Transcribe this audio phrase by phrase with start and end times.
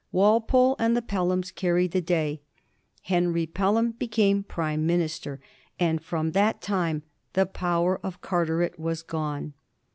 [0.11, 2.41] Walpole and the Pelhams carried the day;
[3.03, 5.39] Henry Pelham became Prime minister,
[5.79, 9.53] and from that time the power of Carteret was gone.